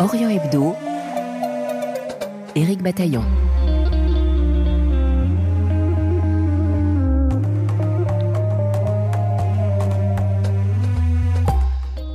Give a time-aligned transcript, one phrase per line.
[0.00, 0.74] Orient Hebdo,
[2.54, 3.22] Éric Bataillon.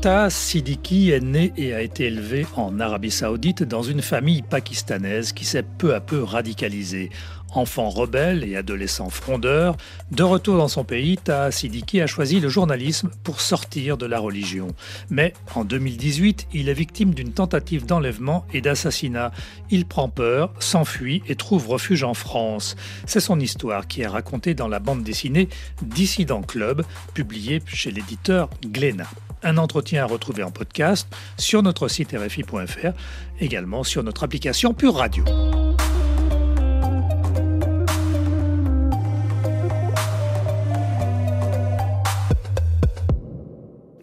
[0.02, 5.32] Taha Siddiqui est né et a été élevé en Arabie Saoudite dans une famille pakistanaise
[5.32, 7.12] qui s'est peu à peu radicalisée.
[7.56, 9.78] Enfant rebelle et adolescent frondeur,
[10.12, 14.20] de retour dans son pays, Taha Siddiqui a choisi le journalisme pour sortir de la
[14.20, 14.68] religion.
[15.10, 19.32] Mais en 2018, il est victime d'une tentative d'enlèvement et d'assassinat.
[19.70, 22.76] Il prend peur, s'enfuit et trouve refuge en France.
[23.06, 25.48] C'est son histoire qui est racontée dans la bande dessinée
[25.82, 26.84] Dissident Club,
[27.14, 29.10] publiée chez l'éditeur Glénat.
[29.44, 32.92] Un entretien à retrouver en podcast sur notre site rfi.fr,
[33.40, 35.24] également sur notre application Pure Radio.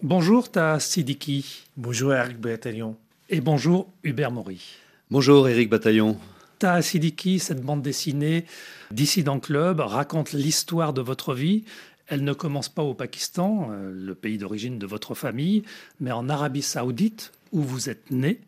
[0.03, 1.63] Bonjour Ta Sidiki.
[1.77, 2.97] Bonjour Eric Bataillon.
[3.29, 4.61] Et bonjour Hubert Maury.
[5.09, 6.17] Bonjour Eric Bataillon.
[6.59, 8.43] Ta Sidiki, cette bande dessinée
[8.91, 11.63] Dissident Club, raconte l'histoire de votre vie
[12.07, 15.63] elle ne commence pas au Pakistan, euh, le pays d'origine de votre famille,
[16.01, 18.41] mais en Arabie saoudite, où vous êtes né.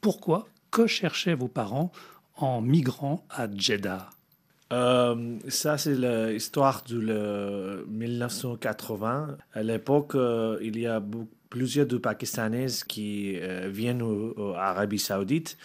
[0.00, 1.92] Pourquoi Que cherchaient vos parents
[2.36, 4.10] en migrant à Jeddah?
[4.72, 9.38] Euh, ça, c'est l'histoire de 1980.
[9.54, 11.02] À l'époque, euh, il y a
[11.50, 15.56] plusieurs de Pakistanais qui viennent en Arabie Saoudite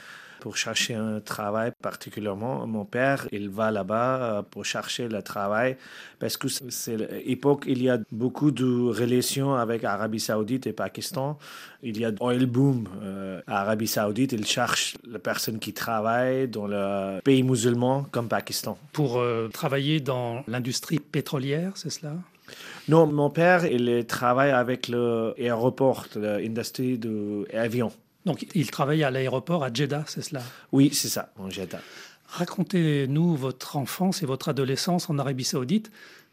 [0.43, 2.67] pour chercher un travail particulièrement.
[2.67, 5.77] Mon père, il va là-bas euh, pour chercher le travail
[6.19, 11.37] parce que c'est l'époque, il y a beaucoup de relations avec Arabie Saoudite et Pakistan.
[11.81, 14.33] Il y a oil boom euh, Arabie Saoudite.
[14.33, 18.77] Ils cherchent les personnes qui travaillent dans le pays musulman comme Pakistan.
[18.91, 22.15] Pour euh, travailler dans l'industrie pétrolière, c'est cela?
[22.89, 27.93] Non, mon père, il travaille avec l'aéroport, l'industrie de l'avion.
[28.25, 30.41] Donc, il travaille à l'aéroport à Jeddah, c'est cela?
[30.71, 31.81] Oui, c'est ça, en Jeddah.
[32.27, 35.91] Racontez-nous votre enfance et votre adolescence en Arabie Saoudite.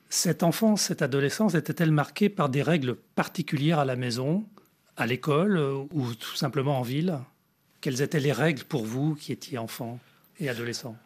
[0.09, 4.45] Cette enfance, cette adolescence était-elle marquée par des règles particulières à la maison,
[4.97, 7.19] à l'école euh, ou tout simplement en ville?
[7.81, 9.99] Quelles étaient les règles pour vous qui étiez enfant
[10.39, 10.97] et adolescent?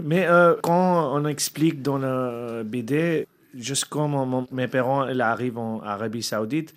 [0.00, 4.06] Mais euh, quand on explique dans le BD, jusqu'à
[4.50, 6.74] mes parents arrivent en Arabie Saoudite,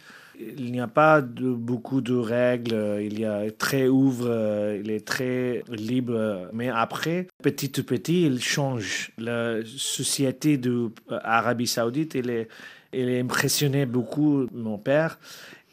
[0.57, 5.63] il n'y a pas beaucoup de règles, il y a très ouvre, il est très
[5.69, 6.49] libre.
[6.53, 9.11] Mais après, petit à petit, il change.
[9.17, 12.47] La société de l'Arabie Saoudite, il est,
[12.93, 15.19] il est impressionné beaucoup mon père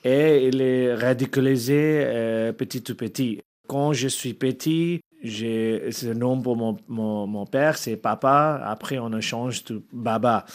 [0.04, 3.40] et il est radicalisé euh, petit à petit.
[3.66, 8.60] Quand je suis petit, j'ai ce nom pour mon, mon, mon père, c'est papa.
[8.64, 10.46] Après, on change de baba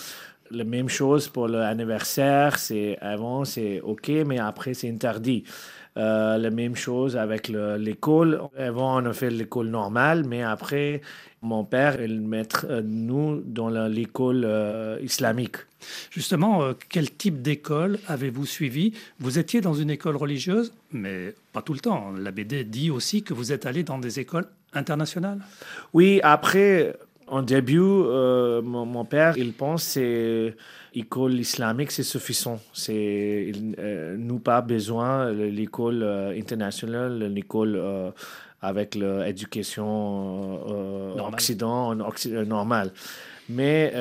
[0.52, 2.58] la même chose pour l'anniversaire.
[2.60, 5.44] C'est avant c'est ok, mais après c'est interdit.
[5.96, 8.42] Euh, la même chose avec l'école.
[8.58, 11.02] Avant, on a fait l'école normale, mais après,
[11.42, 15.58] mon père, il met euh, nous dans l'école euh, islamique.
[16.10, 18.94] Justement, quel type d'école avez-vous suivi?
[19.20, 22.12] Vous étiez dans une école religieuse, mais pas tout le temps.
[22.12, 25.40] La BD dit aussi que vous êtes allé dans des écoles internationales.
[25.94, 26.96] Oui, après,
[27.34, 30.54] en début, euh, mon, père, il pense que
[30.94, 32.60] l'école islamique, c'est suffisant.
[32.74, 37.82] C'est, euh, nous pas besoin de l'école euh, internationale, l'école
[38.62, 40.62] avec l'éducation
[41.18, 41.96] occident,
[42.46, 42.92] normale.
[43.50, 43.92] Mais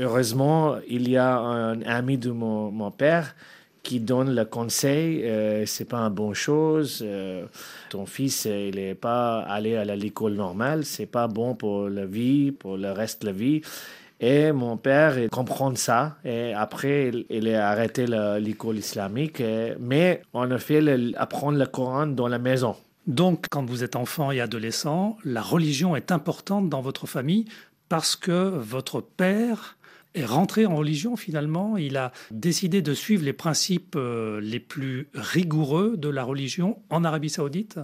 [0.00, 3.34] heureusement, il y a un ami de mon, mon père
[3.82, 7.02] qui donne le conseil, euh, c'est pas une bonne chose.
[7.02, 7.46] Euh,
[7.88, 12.52] ton fils, il n'est pas allé à l'école normale, c'est pas bon pour la vie,
[12.52, 13.62] pour le reste de la vie.
[14.20, 16.16] Et mon père il comprend ça.
[16.24, 18.06] Et après, il, a arrêté
[18.38, 19.42] l'école islamique.
[19.78, 20.82] mais on a fait
[21.16, 22.76] apprendre le Coran dans la maison.
[23.06, 27.46] Donc, quand vous êtes enfant et adolescent, la religion est importante dans votre famille
[27.88, 29.78] parce que votre père
[30.14, 31.76] est rentré en religion finalement.
[31.76, 37.04] Il a décidé de suivre les principes euh, les plus rigoureux de la religion en
[37.04, 37.78] Arabie saoudite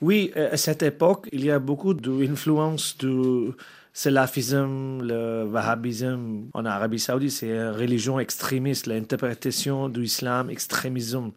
[0.00, 3.50] Oui, à cette époque, il y a beaucoup d'influence du
[3.92, 7.32] salafisme, le wahhabisme en Arabie saoudite.
[7.32, 11.32] C'est une religion extrémiste, l'interprétation de l'islam extrémisme.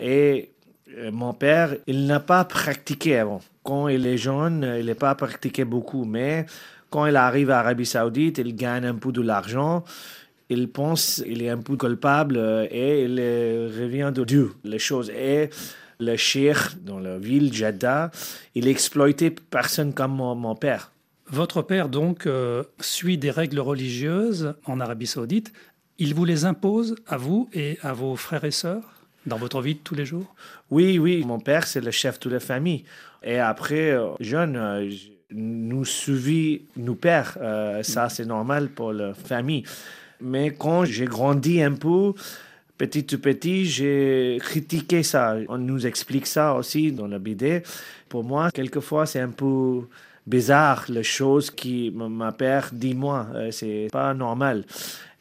[0.00, 0.50] Et
[0.96, 3.40] euh, mon père, il n'a pas pratiqué avant.
[3.62, 6.46] Quand il est jeune, il n'a pas pratiqué beaucoup, mais
[6.90, 9.84] quand il arrive à Arabie Saoudite, il gagne un peu de l'argent.
[10.48, 14.52] Il pense qu'il est un peu coupable euh, et il euh, revient de Dieu.
[14.64, 15.50] Les choses et
[16.00, 18.10] le cheikh dans la ville Jeddah,
[18.54, 20.90] il exploitait personne comme mon, père.
[21.26, 25.52] Votre père donc euh, suit des règles religieuses en Arabie Saoudite.
[25.98, 28.84] Il vous les impose à vous et à vos frères et sœurs
[29.26, 30.34] Dans votre vie de tous les jours?
[30.70, 31.24] Oui, oui.
[31.26, 32.84] Mon père, c'est le chef de la famille.
[33.22, 34.88] Et après, jeune,
[35.30, 37.36] nous suivis nos pères.
[37.40, 39.64] Euh, ça, c'est normal pour la famille.
[40.20, 42.12] Mais quand j'ai grandi un peu,
[42.76, 45.36] petit à petit, j'ai critiqué ça.
[45.48, 47.62] On nous explique ça aussi dans la BD.
[48.08, 49.82] Pour moi, quelquefois, c'est un peu
[50.26, 53.26] bizarre les choses qui ma père dit moi.
[53.50, 54.64] c'est pas normal.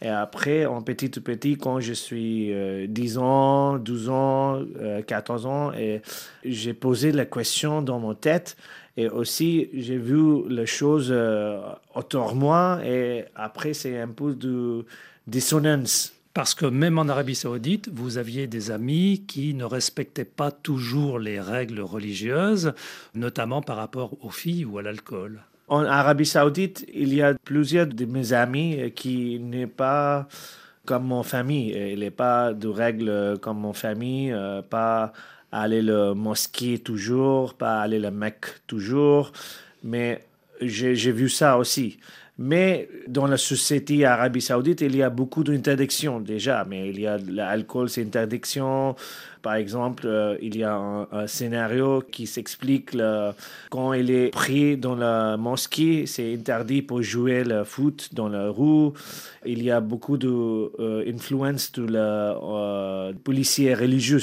[0.01, 2.51] Et après, en petit à petit, quand je suis
[2.87, 4.63] 10 ans, 12 ans,
[5.07, 5.71] 14 ans,
[6.45, 8.55] j'ai posé la question dans mon tête.
[8.97, 11.61] Et aussi, j'ai vu les choses euh,
[11.93, 12.79] autour de moi.
[12.83, 14.85] Et après, c'est un peu de
[15.27, 16.13] dissonance.
[16.33, 21.19] Parce que même en Arabie saoudite, vous aviez des amis qui ne respectaient pas toujours
[21.19, 22.73] les règles religieuses,
[23.13, 25.41] notamment par rapport aux filles ou à l'alcool.
[25.67, 30.27] En Arabie saoudite, il y a plusieurs de mes amis qui n'est pas
[30.85, 31.71] comme mon famille.
[31.91, 35.11] Il n'est pas de règles comme mon famille, euh, pas
[35.51, 39.33] aller le mosquée toujours, pas aller le Mecque toujours.
[39.83, 40.23] Mais
[40.61, 41.99] j'ai vu ça aussi.
[42.39, 46.65] Mais dans la société Arabie Saoudite, il y a beaucoup d'interdictions déjà.
[46.69, 48.95] Mais il y a l'alcool, c'est interdiction.
[49.41, 52.95] Par exemple, euh, il y a un, scénario qui s'explique
[53.71, 58.49] quand il est pris dans la mosquée, c'est interdit pour jouer le foot dans la
[58.49, 58.91] rue.
[59.45, 64.19] Il y a beaucoup d'influence de, euh, de la euh, policier religieux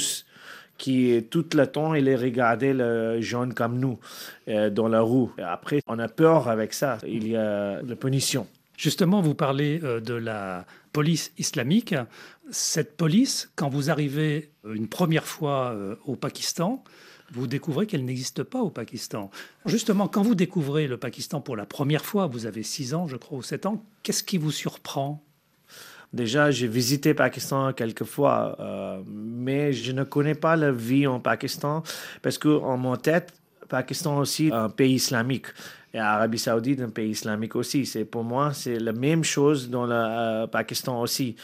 [0.77, 3.99] qui tout le temps il est regardé le jeune comme nous
[4.47, 5.31] euh, dans la roue.
[5.37, 6.97] Après, on a peur avec ça.
[7.07, 8.47] Il y a la punition.
[8.77, 11.95] Justement, vous parlez euh, de la police islamique.
[12.51, 16.83] Cette police, quand vous arrivez une première fois euh, au Pakistan,
[17.31, 19.31] vous découvrez qu'elle n'existe pas au Pakistan.
[19.65, 23.15] Justement, quand vous découvrez le Pakistan pour la première fois, vous avez 6 ans, je
[23.15, 25.24] crois, ou 7 ans, qu'est-ce qui vous surprend?
[26.15, 31.19] Déjà, j'ai visité Pakistan quelques fois, euh, mais je ne connais pas la vie en
[31.19, 31.83] Pakistan
[32.21, 33.33] parce que en mon tête,
[33.67, 35.47] Pakistan aussi un pays islamique
[35.93, 37.85] et Arabie Saoudite un pays islamique aussi.
[37.85, 41.35] C'est pour moi c'est la même chose dans le euh, Pakistan aussi.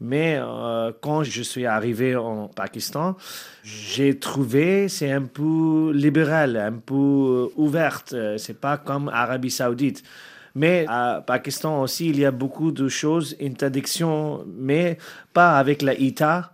[0.00, 3.16] Mais euh, quand je suis arrivé en Pakistan,
[3.64, 8.14] j'ai trouvé c'est un peu libéral, un peu ouverte.
[8.36, 10.04] C'est pas comme Arabie Saoudite.
[10.54, 14.98] Mais à Pakistan aussi, il y a beaucoup de choses, interdictions, mais
[15.32, 16.52] pas avec la ITA,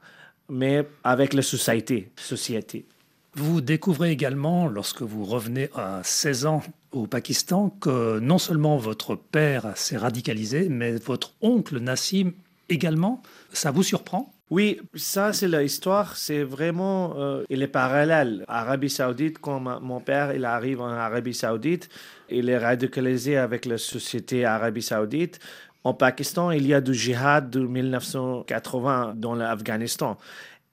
[0.48, 2.10] mais avec la société.
[2.16, 2.86] société.
[3.34, 6.62] Vous découvrez également, lorsque vous revenez à 16 ans
[6.92, 12.32] au Pakistan, que non seulement votre père s'est radicalisé, mais votre oncle Nassim
[12.70, 13.22] également.
[13.52, 14.32] Ça vous surprend?
[14.48, 18.44] Oui, ça c'est l'histoire, c'est vraiment, euh, il est parallèle.
[18.46, 21.88] Arabie Saoudite, quand mon père il arrive en Arabie Saoudite,
[22.30, 25.38] il est radicalisé avec la société Arabie Saoudite.
[25.84, 30.18] En Pakistan, il y a du djihad de 1980 dans l'Afghanistan.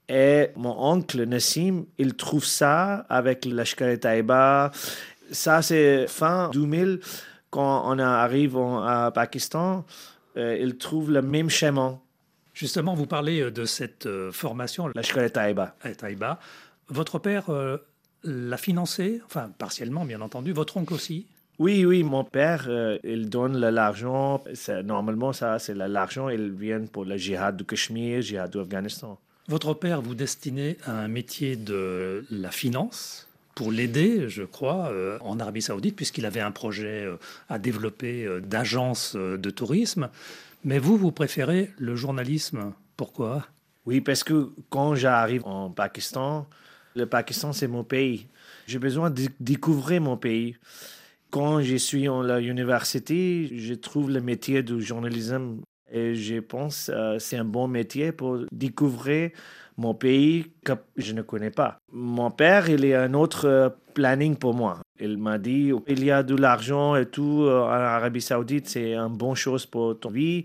[0.10, 4.72] Et mon oncle Nassim, il trouve ça avec Lashkar Taiba.
[5.32, 7.00] Ça, c'est fin 2000,
[7.50, 8.82] quand on arrive au
[9.14, 9.86] Pakistan,
[10.36, 12.00] euh, il trouve le même schéma
[12.54, 14.90] Justement, vous parlez euh, de cette euh, formation.
[14.94, 15.76] La Taïba.
[15.98, 16.40] Taïba.
[16.90, 17.46] Votre père
[18.24, 21.28] l'a financé, enfin partiellement bien entendu, votre oncle aussi
[21.60, 22.70] oui, oui, mon père,
[23.04, 24.44] il donne l'argent.
[24.84, 29.20] Normalement, ça, c'est l'argent, il vient pour le djihad du Cachemire, le djihad de l'Afghanistan.
[29.48, 35.40] Votre père vous destinait à un métier de la finance pour l'aider, je crois, en
[35.40, 37.08] Arabie Saoudite, puisqu'il avait un projet
[37.50, 40.10] à développer d'agence de tourisme.
[40.64, 42.72] Mais vous, vous préférez le journalisme.
[42.96, 43.46] Pourquoi?
[43.86, 46.48] Oui, parce que quand j'arrive en Pakistan,
[46.96, 48.28] le Pakistan, c'est mon pays.
[48.66, 50.56] J'ai besoin de découvrir mon pays.
[51.34, 55.62] Quand je suis en l'université, je trouve le métier du journalisme
[55.92, 59.32] et je pense que euh, c'est un bon métier pour découvrir
[59.76, 61.80] mon pays que je ne connais pas.
[61.92, 64.78] Mon père, il est un autre euh, planning pour moi.
[65.00, 68.94] Il m'a dit, il y a de l'argent et tout euh, en Arabie Saoudite, c'est
[68.94, 70.44] une bonne chose pour ton vie,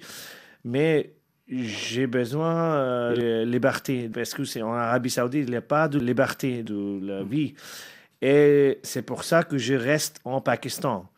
[0.65, 1.13] mais
[1.49, 5.99] j'ai besoin de liberté parce que c'est en Arabie Saoudite, il n'y a pas de
[5.99, 7.53] liberté de la vie.
[8.23, 11.09] Et c'est pour ça que je reste en Pakistan.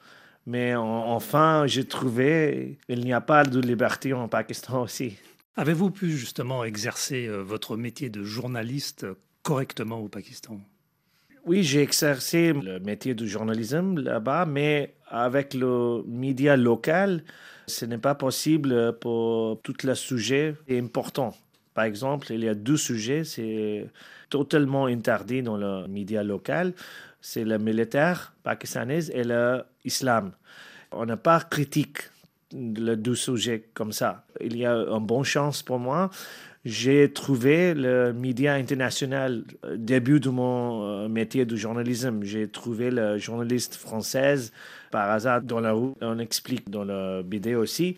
[0.47, 5.17] Mais enfin, j'ai trouvé il n'y a pas de liberté en Pakistan aussi.
[5.57, 9.07] Avez-vous pu justement exercer euh, votre métier de journaliste
[9.43, 10.59] correctement au Pakistan?
[11.45, 17.25] Oui, j'ai exercé le métier de journalisme là-bas, mais avec le média local,
[17.67, 21.35] ce n'est pas possible pour tout le sujet important.
[21.75, 23.87] Par exemple, il y a deux sujets, c'est
[24.29, 26.73] totalement interdit dans le média local.
[27.21, 29.23] C'est le militaire pakistanais et
[29.85, 30.33] l'islam.
[30.93, 31.99] On n'a pas critique
[32.53, 34.25] le deux sujets comme ça.
[34.41, 36.11] Il y a une bonne chance pour moi.
[36.65, 39.45] j'ai trouvé le média international
[39.77, 42.23] début de mon métier de journalisme.
[42.23, 44.53] J'ai trouvé le journaliste française
[44.91, 45.93] par hasard dans la rue.
[46.01, 47.97] On explique dans le BD aussi.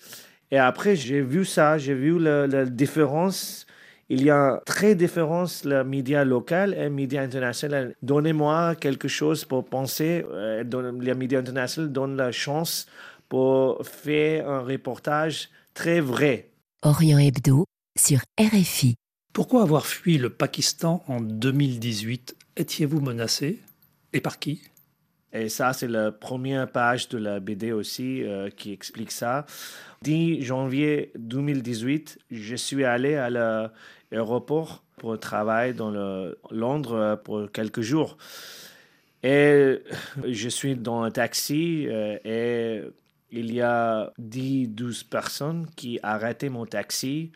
[0.52, 3.66] Et après, j'ai vu ça, j'ai vu la, différence.
[4.10, 7.94] Il y a très différence le média local et le média international.
[8.02, 10.22] Donnez-moi quelque chose pour penser.
[10.30, 10.62] Euh,
[11.00, 12.86] les médias internationaux donnent la chance
[13.30, 16.50] pour faire un reportage très vrai.
[16.82, 17.64] Orient Hebdo
[17.98, 18.94] sur RFI.
[19.32, 23.58] Pourquoi avoir fui le Pakistan en 2018 Étiez-vous menacé?
[24.12, 24.60] Et par qui?
[25.32, 29.46] Et ça, c'est la première page de la BD aussi euh, qui explique ça.
[30.02, 37.80] 10 janvier 2018, je suis allé à l'aéroport pour travailler dans le Londres pour quelques
[37.80, 38.16] jours.
[39.22, 39.78] Et
[40.24, 42.82] je suis dans un taxi euh, et
[43.30, 47.30] il y a 10-12 personnes qui arrêtent mon taxi.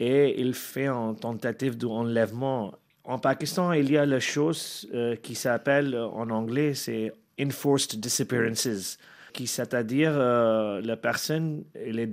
[0.00, 2.74] Et il fait une tentative d'enlèvement.
[3.04, 8.98] En Pakistan, il y a la chose euh, qui s'appelle en anglais, c'est enforced disappearances,
[9.32, 12.08] qui c'est-à-dire euh, la personne elle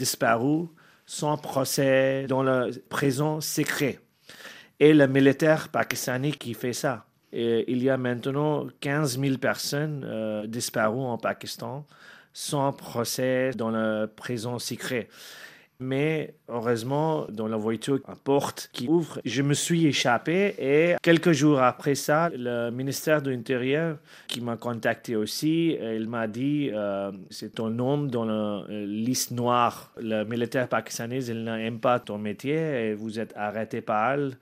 [1.05, 3.99] sans procès dans la prison secret.
[4.79, 7.05] Et le militaire pakistanais qui fait ça.
[7.33, 11.85] Il y a maintenant 15 000 personnes euh, disparues en Pakistan
[12.33, 15.09] sans procès dans la prison secret.
[15.81, 21.31] Mais heureusement, dans la voiture, une porte qui ouvre, je me suis échappé et quelques
[21.31, 27.13] jours après ça, le ministère de l'Intérieur qui m'a contacté aussi, il m'a dit euh,
[27.29, 29.93] c'est ton nom dans la liste noire.
[30.01, 34.37] Le militaire pakistanais, il n'aime pas ton métier et vous êtes arrêté par elle.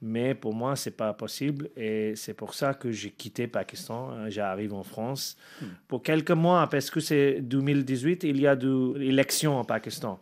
[0.00, 4.30] Mais pour moi, c'est pas possible et c'est pour ça que j'ai quitté Pakistan.
[4.30, 5.66] J'arrive en France hmm.
[5.86, 8.66] pour quelques mois parce que c'est 2018, il y a des
[9.00, 10.18] élections en Pakistan.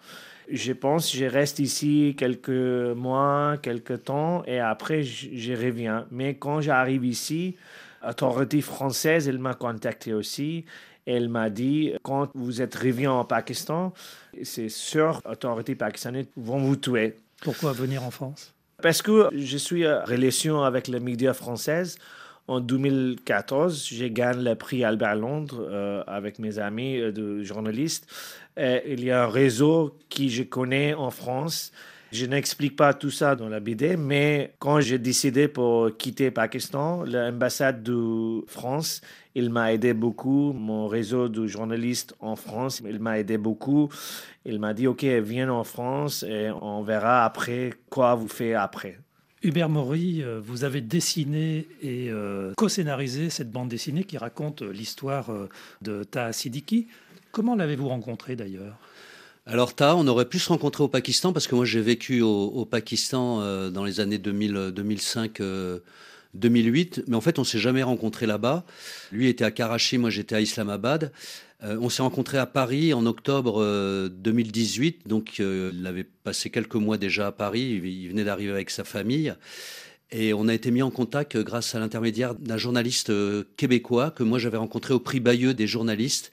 [0.51, 6.07] Je pense que je reste ici quelques mois, quelques temps et après je, reviens.
[6.11, 7.57] Mais quand j'arrive ici,
[8.05, 10.65] l'autorité française, elle m'a contacté aussi.
[11.05, 13.93] Elle m'a dit, quand vous êtes revenu en Pakistan,
[14.43, 17.17] c'est sûr, l'autorité pakistanaise vont vous tuer.
[17.43, 18.53] Pourquoi venir en France?
[18.83, 21.97] Parce que je suis en relation avec les médias françaises.
[22.49, 28.07] En 2014, j'ai gagné le prix Albert Londres euh, avec mes amis euh, de journalistes.
[28.59, 31.73] Euh, il y a un réseau qui je connais en France.
[32.13, 37.03] Je n'explique pas tout ça dans la BD, mais quand j'ai décidé pour quitter Pakistan,
[37.03, 39.01] l'ambassade de France,
[39.35, 40.53] il m'a aidé beaucoup.
[40.53, 43.91] Mon réseau de journalistes en France, il m'a aidé beaucoup.
[44.45, 48.99] Il m'a dit, OK, viens en France et on verra après quoi vous faites après.
[49.43, 55.31] Hubert Maury, euh, vous avez dessiné et euh, co-scénarisé cette bande dessinée qui raconte l'histoire
[55.83, 56.87] de Taha Siddiqui.
[57.37, 58.79] Comment l'avez-vous rencontré d'ailleurs?
[59.45, 62.65] Alors Ta, on aurait pu se rencontrer au Pakistan parce que moi j'ai vécu au,
[62.65, 65.43] Pakistan euh, dans les années 2000, 2005.
[66.33, 68.65] 2008, mais en fait, on s'est jamais rencontré là-bas.
[69.11, 71.13] Lui était à Karachi, moi j'étais à Islamabad.
[71.63, 73.63] Euh, on s'est rencontré à Paris en octobre
[74.09, 78.71] 2018, euh, donc il avait passé quelques mois déjà à Paris, il venait d'arriver avec
[78.71, 79.35] sa famille.
[80.11, 83.13] Et on a été mis en contact grâce à l'intermédiaire d'un journaliste
[83.57, 86.33] québécois que moi j'avais rencontré au prix Bayeux des journalistes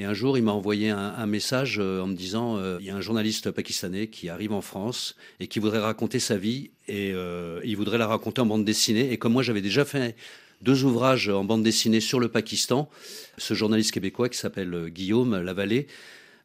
[0.00, 2.90] et un jour, il m'a envoyé un, message euh, en me disant euh, il y
[2.90, 7.12] a un journaliste pakistanais qui arrive en France et qui voudrait raconter sa vie et
[7.12, 9.12] euh, il voudrait la raconter en bande dessinée.
[9.12, 10.16] Et comme moi, j'avais déjà fait
[10.62, 12.88] deux ouvrages en bande dessinée sur le Pakistan,
[13.36, 15.86] ce journaliste québécois qui s'appelle Guillaume Lavallée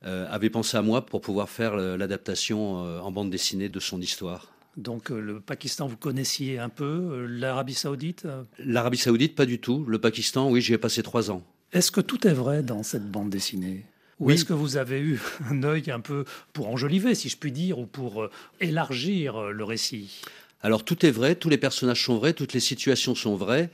[0.04, 4.52] avait pensé à moi pour pouvoir faire l'adaptation en bande dessinée de son histoire.
[4.78, 8.28] Donc le Pakistan, vous connaissiez un peu, l'Arabie saoudite
[8.60, 9.84] L'Arabie saoudite, pas du tout.
[9.88, 11.44] Le Pakistan, oui, j'y ai passé trois ans.
[11.76, 13.84] Est-ce que tout est vrai dans cette bande dessinée?
[14.22, 15.20] Ou est-ce que vous avez eu
[15.52, 19.52] un œil un peu pour enjoliver, si je puis dire, ou pour euh, élargir euh,
[19.52, 20.22] le récit?
[20.64, 23.70] Alors tout est vrai, tous les personnages sont vrais, toutes les situations sont vraies.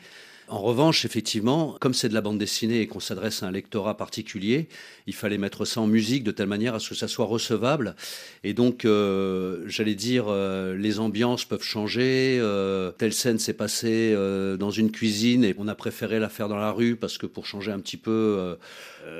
[0.51, 3.95] En revanche, effectivement, comme c'est de la bande dessinée et qu'on s'adresse à un lectorat
[3.95, 4.67] particulier,
[5.07, 7.95] il fallait mettre ça en musique de telle manière à ce que ça soit recevable.
[8.43, 12.37] Et donc, euh, j'allais dire, euh, les ambiances peuvent changer.
[12.41, 14.13] Euh, telle scène s'est passée
[14.59, 17.45] dans une cuisine et on a préféré la faire dans la rue parce que pour
[17.45, 18.57] changer un petit peu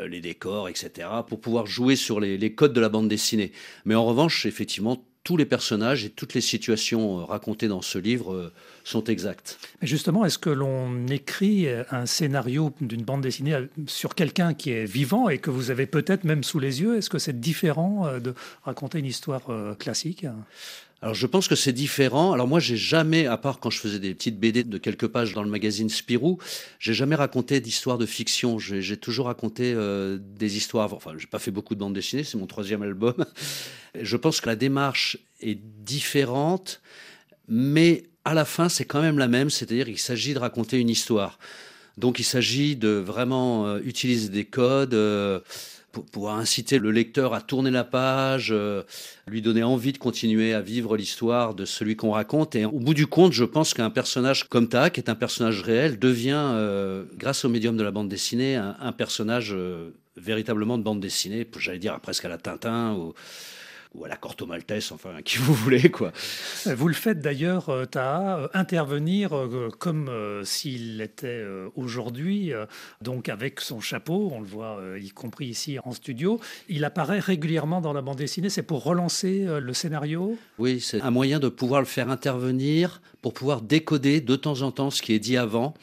[0.10, 3.54] les décors, etc., pour pouvoir jouer sur les, les codes de la bande dessinée.
[3.86, 8.00] Mais en revanche, effectivement, tous les personnages et toutes les situations euh, racontées dans ce
[8.00, 9.60] livre euh, sont exactes.
[9.82, 14.86] Justement, est-ce que l'on écrit un scénario d'une bande dessinée euh, sur quelqu'un qui est
[14.86, 16.98] vivant et que vous avez peut-être même sous les yeux?
[16.98, 19.44] Est-ce que c'est différent de raconter une histoire
[19.78, 20.26] classique?
[21.02, 22.32] Alors je pense que c'est différent.
[22.32, 25.34] Alors moi j'ai jamais, à part quand je faisais des petites BD de quelques pages
[25.34, 26.38] dans le magazine Spirou,
[26.78, 28.60] j'ai jamais raconté d'histoires de fiction.
[28.60, 30.94] J'ai toujours raconté euh, des histoires.
[30.94, 33.26] Enfin j'ai pas fait beaucoup de bandes dessinées, c'est mon troisième album.
[34.00, 36.82] Je pense que la démarche est différente,
[37.48, 40.90] mais à la fin c'est quand même la même, c'est-à-dire qu'il s'agit de raconter une
[40.90, 41.40] histoire.
[41.98, 44.94] Donc il s'agit de vraiment euh, utiliser des codes.
[44.94, 45.40] Euh,
[45.92, 48.84] pour inciter le lecteur à tourner la page, euh,
[49.28, 52.56] lui donner envie de continuer à vivre l'histoire de celui qu'on raconte.
[52.56, 55.62] Et au bout du compte, je pense qu'un personnage comme Ta, qui est un personnage
[55.62, 60.84] réel, devient, euh, grâce au médium de la bande dessinée, un, personnage euh, véritablement de
[60.84, 63.12] bande dessinée, j'allais dire presque à la Tintin.
[63.94, 66.12] Ou à la Corto Maltese, enfin, qui vous voulez, quoi.
[66.66, 70.10] Vous le faites d'ailleurs, euh, Taha, euh, intervenir euh, comme
[70.44, 71.44] s'il était
[71.76, 72.54] aujourd'hui,
[73.02, 76.40] donc avec son chapeau, on le voit y compris ici en studio.
[76.70, 80.38] Il apparaît régulièrement dans la bande dessinée, c'est pour relancer le scénario?
[80.58, 84.72] Oui, c'est un moyen de pouvoir le faire intervenir, pour pouvoir décoder de temps en
[84.72, 85.74] temps ce qui est dit avant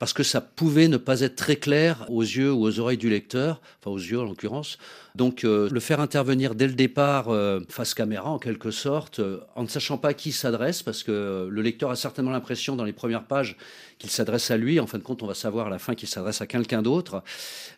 [0.00, 3.10] parce que ça pouvait ne pas être très clair aux yeux ou aux oreilles du
[3.10, 4.78] lecteur, enfin aux yeux en l'occurrence.
[5.14, 9.40] Donc euh, le faire intervenir dès le départ euh, face caméra en quelque sorte, euh,
[9.56, 12.84] en ne sachant pas à qui s'adresse, parce que le lecteur a certainement l'impression dans
[12.84, 13.58] les premières pages
[13.98, 14.80] qu'il s'adresse à lui.
[14.80, 17.22] En fin de compte, on va savoir à la fin qu'il s'adresse à quelqu'un d'autre.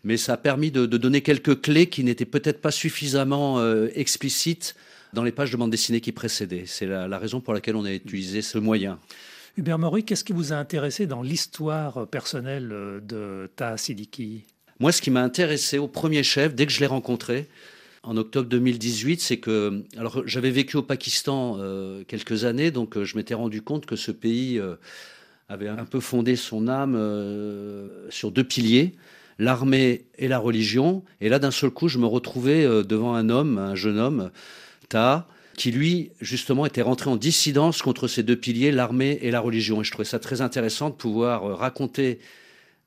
[0.05, 3.61] Mais ça a permis de, donner quelques clés qui n'étaient peut-être pas suffisamment
[3.97, 4.77] explicites
[5.13, 6.65] dans les pages de bande dessinée qui précédaient.
[6.67, 9.01] C'est la, la raison pour laquelle on a utilisé ce moyen.
[9.59, 14.45] Hubert Maury, qu'est-ce qui vous a intéressé dans l'histoire personnelle euh, de Ta Sidiki?
[14.81, 17.49] Moi, ce qui m'a intéressé au premier chef, dès que je l'ai rencontré,
[18.03, 23.05] en octobre 2018, c'est que alors j'avais vécu au Pakistan euh, quelques années, donc euh,
[23.05, 24.61] je m'étais rendu compte que ce pays
[25.51, 26.99] avait un peu fondé son âme
[28.09, 28.95] sur deux piliers,
[29.39, 31.05] l'armée et la religion.
[31.21, 34.31] Et là, d'un seul coup, je me retrouvais devant un homme, un jeune homme,
[34.89, 39.41] Ta, qui lui, justement, était rentré en dissidence contre ces deux piliers, l'armée et la
[39.41, 39.81] religion.
[39.81, 42.19] Et je trouvais ça très intéressant de pouvoir euh, raconter,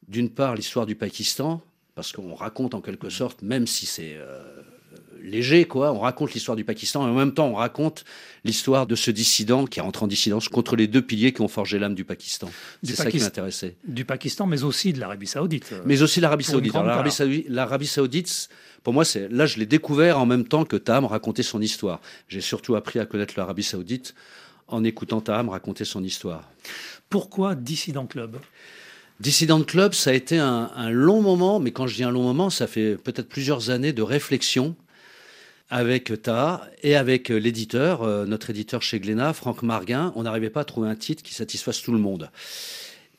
[0.07, 1.62] d'une part, l'histoire du Pakistan,
[1.93, 4.62] parce qu'on raconte en quelque sorte, même si c'est euh,
[5.25, 8.05] léger, quoi, on raconte l'histoire du Pakistan, et en même temps, on raconte
[8.44, 11.48] l'histoire de ce dissident qui est rentré en dissidence contre les deux piliers qui ont
[11.48, 12.50] forgé l'âme du Pakistan.
[12.84, 13.75] C'est ça qui m'intéressait.
[13.88, 15.74] Du Pakistan, mais aussi de l'Arabie Saoudite.
[15.86, 16.73] Mais aussi l'Arabie Saoudite.
[17.50, 18.50] L'Arabie Saoudite,
[18.84, 22.00] pour moi, c'est là, je l'ai découvert en même temps que Tam racontait son histoire.
[22.28, 24.13] J'ai surtout appris à connaître l'Arabie Saoudite
[24.67, 26.50] en écoutant Tam raconter son histoire.
[27.10, 28.38] Pourquoi Dissident Club?
[29.19, 32.50] Dissident Club, ça a été un, long moment, mais quand je dis un long moment,
[32.50, 34.76] ça fait peut-être plusieurs années de réflexion
[35.69, 40.13] avec Ta et avec l'éditeur, euh, notre éditeur chez Glénat, Franck Marguin.
[40.15, 42.30] On n'arrivait pas à trouver un titre qui satisfasse tout le monde.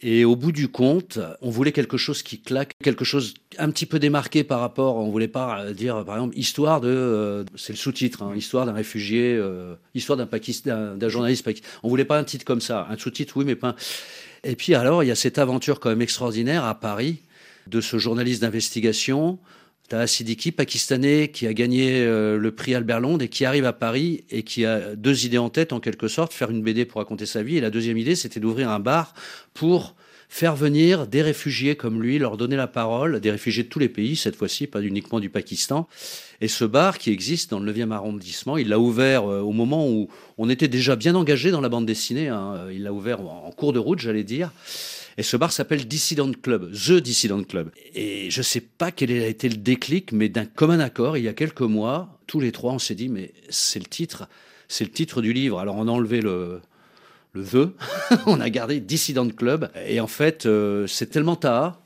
[0.02, 3.86] Et au bout du compte, on voulait quelque chose qui claque, quelque chose un petit
[3.86, 7.72] peu démarqué par rapport, on voulait pas euh, dire par exemple histoire de, euh, c'est
[7.72, 11.78] le sous-titre, hein, histoire d'un réfugié, euh, histoire d'un d'un journaliste pakistanais.
[11.82, 13.74] On voulait pas un titre comme ça, un sous-titre oui, mais pas.
[14.44, 17.22] Et puis alors il y a cette aventure quand même extraordinaire à Paris
[17.66, 19.38] de ce journaliste d'investigation
[19.88, 23.72] T'as Siddiqui, pakistanais, qui a gagné euh, le prix Albert Londres et qui arrive à
[23.72, 27.00] Paris et qui a deux idées en tête, en quelque sorte, faire une BD pour
[27.00, 27.56] raconter sa vie.
[27.56, 29.14] Et la deuxième idée, c'était d'ouvrir un bar
[29.54, 29.94] pour
[30.28, 33.88] faire venir des réfugiés comme lui, leur donner la parole, des réfugiés de tous les
[33.88, 35.86] pays, cette fois-ci, pas uniquement du Pakistan.
[36.40, 39.88] Et ce bar qui existe dans le 9e arrondissement, il l'a ouvert euh, au moment
[39.88, 42.26] où on était déjà bien engagé dans la bande dessinée.
[42.26, 42.66] Hein.
[42.72, 44.50] Il l'a ouvert en cours de route, j'allais dire.
[45.18, 47.70] Et ce bar s'appelle Dissident Club, The Dissident Club.
[47.94, 51.24] Et je ne sais pas quel a été le déclic, mais d'un commun accord, il
[51.24, 54.28] y a quelques mois, tous les trois, on s'est dit, mais c'est le titre,
[54.68, 55.58] c'est le titre du livre.
[55.58, 56.60] Alors on a enlevé le,
[57.32, 57.72] le The,
[58.26, 59.70] on a gardé Dissident Club.
[59.86, 61.80] Et en fait, euh, c'est tellement ta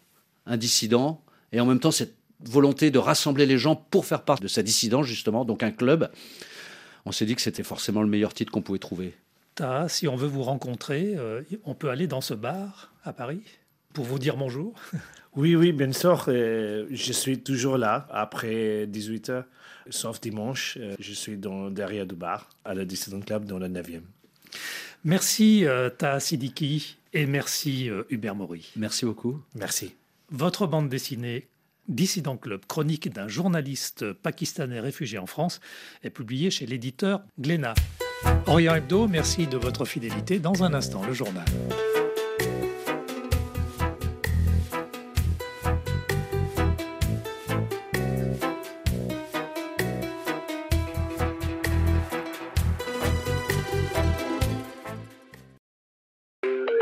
[0.46, 4.40] un dissident, et en même temps cette volonté de rassembler les gens pour faire part
[4.40, 6.10] de sa dissidence, justement, donc un club.
[7.04, 9.14] On s'est dit que c'était forcément le meilleur titre qu'on pouvait trouver
[9.88, 13.42] si on veut vous rencontrer, euh, on peut aller dans ce bar à Paris
[13.92, 14.74] pour vous dire bonjour
[15.36, 16.24] Oui, oui, bien sûr.
[16.26, 19.44] Euh, je suis toujours là après 18 h
[19.88, 20.76] sauf dimanche.
[20.80, 24.02] Euh, je suis dans, derrière du bar à la Dissident Club dans le 9e.
[25.04, 25.64] Merci
[25.96, 28.70] Ta Sidiki et merci Hubert Maury.
[28.76, 29.40] Merci beaucoup.
[29.54, 29.94] Merci.
[30.30, 31.48] Votre bande dessinée
[31.88, 35.60] Dissident Club, chronique d'un journaliste pakistanais réfugié en France,
[36.02, 37.74] est publiée chez l'éditeur Glénat.
[38.46, 40.38] Orient Hebdo, merci de votre fidélité.
[40.38, 41.46] Dans un instant, le journal.